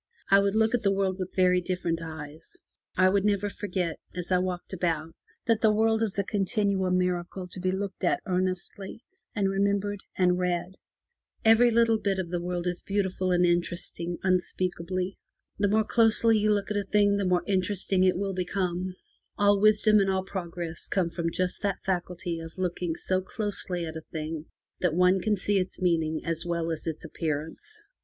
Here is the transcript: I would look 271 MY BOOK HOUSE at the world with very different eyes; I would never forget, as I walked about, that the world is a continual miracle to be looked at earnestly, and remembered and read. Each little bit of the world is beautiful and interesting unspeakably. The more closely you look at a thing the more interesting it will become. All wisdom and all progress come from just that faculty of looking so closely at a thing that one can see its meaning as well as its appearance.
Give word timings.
I 0.31 0.39
would 0.39 0.55
look 0.55 0.71
271 0.71 0.71
MY 0.73 0.79
BOOK 0.79 0.79
HOUSE 0.79 0.79
at 0.79 0.83
the 0.83 0.97
world 0.97 1.19
with 1.19 1.35
very 1.35 1.61
different 1.61 1.99
eyes; 2.01 2.57
I 2.97 3.09
would 3.09 3.23
never 3.23 3.49
forget, 3.51 3.99
as 4.15 4.31
I 4.31 4.39
walked 4.39 4.73
about, 4.73 5.13
that 5.45 5.61
the 5.61 5.71
world 5.71 6.01
is 6.01 6.17
a 6.17 6.23
continual 6.23 6.89
miracle 6.89 7.47
to 7.47 7.59
be 7.59 7.71
looked 7.71 8.03
at 8.03 8.19
earnestly, 8.25 9.03
and 9.35 9.47
remembered 9.47 9.99
and 10.17 10.39
read. 10.39 10.73
Each 11.45 11.59
little 11.71 11.99
bit 11.99 12.17
of 12.17 12.29
the 12.31 12.41
world 12.41 12.65
is 12.65 12.81
beautiful 12.81 13.31
and 13.31 13.45
interesting 13.45 14.17
unspeakably. 14.23 15.19
The 15.59 15.67
more 15.69 15.83
closely 15.85 16.35
you 16.39 16.51
look 16.51 16.71
at 16.71 16.77
a 16.77 16.83
thing 16.83 17.17
the 17.17 17.23
more 17.25 17.43
interesting 17.45 18.03
it 18.03 18.17
will 18.17 18.33
become. 18.33 18.95
All 19.37 19.59
wisdom 19.59 19.99
and 19.99 20.09
all 20.09 20.23
progress 20.25 20.87
come 20.87 21.11
from 21.11 21.31
just 21.31 21.61
that 21.61 21.83
faculty 21.85 22.39
of 22.39 22.57
looking 22.57 22.95
so 22.95 23.21
closely 23.21 23.85
at 23.85 23.95
a 23.95 24.01
thing 24.11 24.47
that 24.79 24.95
one 24.95 25.21
can 25.21 25.35
see 25.35 25.59
its 25.59 25.79
meaning 25.79 26.21
as 26.25 26.43
well 26.43 26.71
as 26.71 26.87
its 26.87 27.05
appearance. 27.05 27.79